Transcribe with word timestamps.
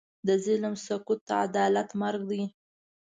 د 0.27 0.29
ظلم 0.45 0.73
سکوت، 0.85 1.19
د 1.27 1.31
عدالت 1.45 1.89
مرګ 2.01 2.21
دی. 2.31 2.43